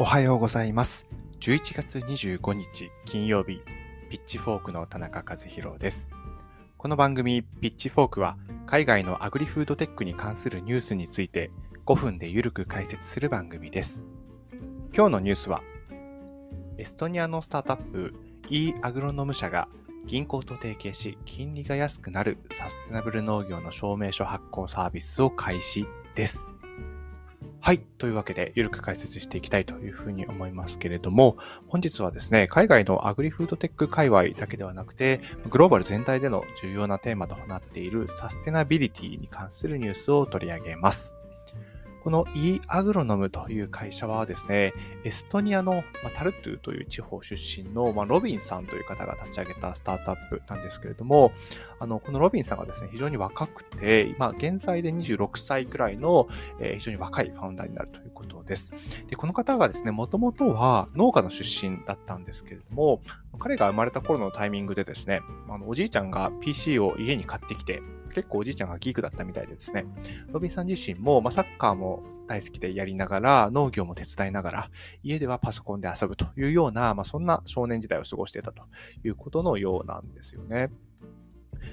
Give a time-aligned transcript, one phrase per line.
[0.00, 1.06] おはようございます。
[1.38, 3.60] 11月25日金曜日、
[4.10, 6.08] ピッチフォークの田中和弘です。
[6.76, 8.36] この番組、ピッチフォークは、
[8.66, 11.52] 海外のアグリフードテックに関するニュースについて
[11.86, 14.04] 5分でゆるく解説する番組です。
[14.92, 15.62] 今日のニュースは、
[16.76, 18.14] エストニアのスタートアップ
[18.50, 19.68] e アグロノム社が
[20.06, 25.86] 銀行と提携し、金利が安くなるサステナブル農業の証明書発行サービスを開始
[26.16, 26.53] です。
[27.64, 27.78] はい。
[27.78, 41.16] というわけで、ゆるく解説していきたいというふうに思いますけれども、本日はですね、海外のアグリフードテック界隈だけではなくて、グローバル全体での重要なテーマとなっているサステナビリティに関するニュースを取り上げます。
[42.04, 45.82] この e アグロノムという会社はですね、エストニアの
[46.14, 51.32] タルトゥという地方出身のロビンさんという方が立ち上げたスタートアップなんですけれども、
[51.80, 56.28] あの、このロビンさんがですね、非常に若くて、今現在で26歳くらいの、
[56.76, 58.74] 非常に若いファウンダーになるということです。
[59.08, 63.00] で、この方がですね、もともとは農家の出身だったんですけれども、
[63.38, 67.80] 彼が生まれた頃のタイミングでですね、あのおじいちゃんが PC を家に買ってきて、
[68.14, 69.84] 結構おじいちゃんがギークだったみたいでですね、
[70.28, 74.70] ロビンさん自身も、まあ、サッカーも大好きでやりながら、農業も手伝いながら、
[75.02, 78.62] 家ではパソコンで遊ぶというような、まあ、そんな少年時代を過ごしていたと
[79.04, 80.70] いうことのようなんですよね。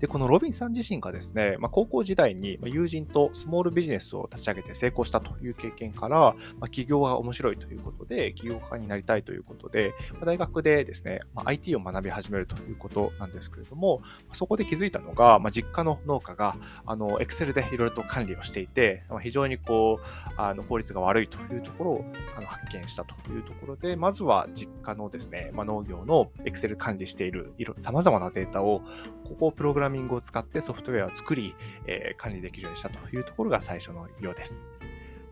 [0.00, 22.04] で、このロビンさん自身がですね、まあ、高校時代に友人とスモールビジネスを立ち上げて成功したという経験から、まあ、起業が面白いということで、起業家になりたいということで、まあ大学でですね、まあ IT を学び始めるということなんですけれども、そこで気づいたのが、まあ、実家の農家が、あの、Excel でいろいろと管理をしていて、まあ非常にこう、あの、効率が悪いというところを
[22.36, 28.82] あの発見したというところで、まずは実家のですね、まあ、農業の Excel 管理しているいろ様々なデータを、
[29.24, 34.62] ここをプロログラミングを使ってソフトウェアを作り、えー管理できるようにしたというところが最初のようです。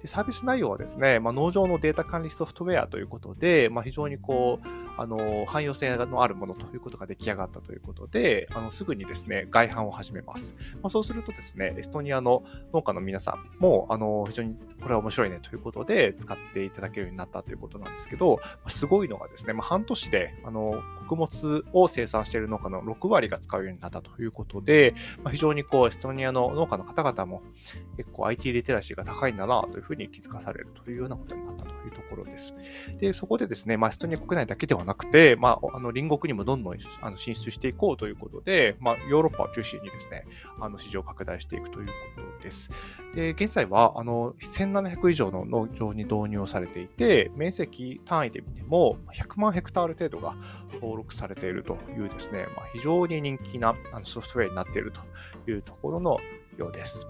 [0.03, 10.55] でサービス内容はですね、まあ、農場のデータ管理ソフトウェアということで、まあ、非常にこう、あの、汎用性のあるものということが出来上がったということで、あの、すぐにですね、外販を始めます。
[10.75, 27.43] まあ、そうするとですね、エストニアの農家の皆さんも、あの、非常にこれは面白いねということで使っていただけるようになったということなんですけど、まあすごいのがですね、まあ、半年で、あの、穀物を生産している農家の6割が使うようになったということで、まあ、非常にこう、エストニアの農家の方々も
[27.97, 32.55] 結構 IT リテラシーが高いんだなというふうに気づかされるというようなことになったというところです。
[32.99, 40.25] で、そこでですね、まあ、エストニア国内だけではなくて、まあ、あの隣国にもどんどんあの進出していこうということで、まあ、ヨーロッパを中心にですね、
[40.61, 41.93] あの市場を拡大していくというこ
[42.39, 42.71] とです。
[43.15, 50.35] で、現在はあの1700以上の農場に導入をされていて、面積単位で見ても100万ヘクタール程度が
[50.75, 56.19] 登録されているというですね、まあ、非常に人気なあのソフトウェアになっているというところの
[56.59, 57.07] ようです。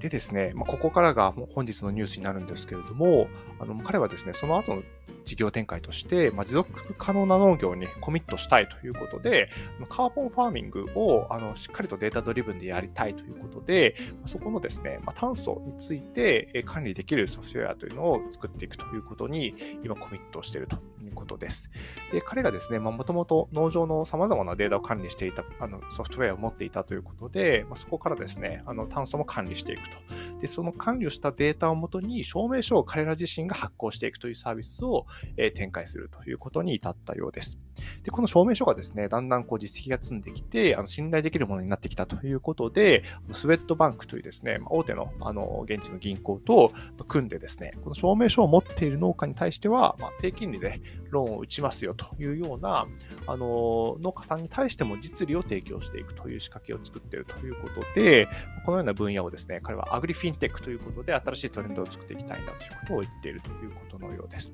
[0.00, 4.82] でですね、まあ、ここからが本日のニュースになるんですけれども、あの彼はですね、その後の
[5.24, 9.50] 事業展開として、まあ、持続可能な農業にコミットしたいということで、
[9.88, 21.70] カーボンファーミングをあのしっかりとデータドリブンでやりたいということで、そこのですね、まあ、炭素について管理できるソフトウェアというのを作っていくということに、今コミットしているということです。
[22.12, 29.98] で、彼がですね、もともと農場の様々なデータを管理していたあのソフトウェアを持っていたということで、まあ、そこからですね、あの炭素も管理していくと。
[30.40, 37.58] で、その管理をしたデータをもとに証明書を彼ら自身が発行していくというサービスを、え展開するということに至ったようです。
[38.02, 46.72] で、この証明書がですね、だんだんこう実績が積んできて、あの信頼できるものになってきたということで、 Swedbank というですね、大手のあの現地の銀行と
[47.08, 50.80] 組んでですね、この証明書を持っている農家に対しては、まあ、低金利で
[51.16, 52.86] ローンを打ちますよというような、
[53.26, 58.28] あの農家さんに対しても実利を提供していくという仕掛けを作っているということで、
[58.64, 64.52] このような分野をですね、彼はアグリフィンテックということで新しいトレンドを作っていきたいんだということを言っているということのようです。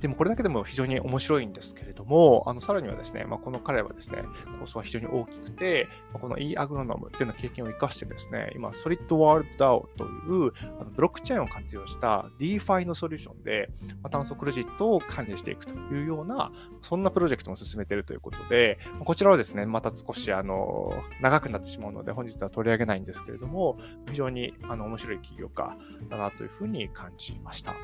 [0.00, 4.22] でもこれだけでも非常に面白いんですけれども、あのさらにはですね、まあ、この彼はですね、
[4.60, 13.70] 構想は非常に大きくて、この e アグロノムっていうような経験を生かしてですね、今、ソリッドワールド DAO というあのブロックチェーンを活用した DeFi のソリューションで、
[14.02, 16.52] まあ、炭素クレジットを管理していくというような、
[16.82, 23.78] そんなプロジェクトも進めているということで、こちらはですね、また少しあの長くなってしまうので、本日は取り上げないんですけれども、
[24.08, 25.76] 非常にあの面白い企業家
[26.08, 27.74] だなというふうに感じました。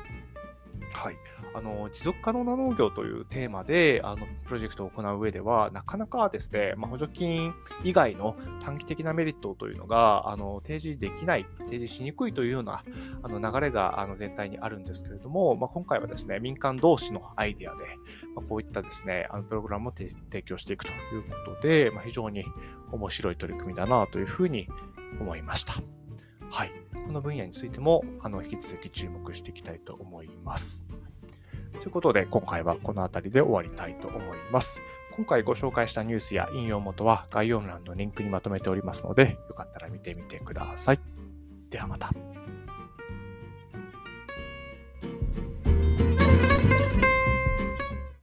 [0.93, 1.17] はい、
[1.53, 7.53] あの持続可能な農業というテーマであのプロジェクトを行う上では、なかなかですね、まあ、補助金
[7.83, 12.83] 以外の短期的なメリットというのがあの提示できない、提示しにくいというような
[13.21, 17.79] あの流れがあの全体にあるんですけれども、まあ、今回はですね、民間同士のアイデアで、
[18.35, 20.13] まあ、こういったですね、あのプログラムを提
[20.43, 22.45] 供していくということで、まあ、非常に
[22.91, 24.67] 面白い取り組みだなというふうに
[25.19, 25.73] 思いました。
[26.49, 26.82] はい。
[27.05, 30.85] この分野についても、あの、引き続き注目していきたいと思います。
[31.73, 34.81] ということで、今回はこの辺りで終わりたいと思います。
[35.15, 40.99] 今回ご紹介したニュースや引用元は概要欄のリンクにまとめておりますので、よかったら見てみてください。
[41.69, 42.11] ではまた。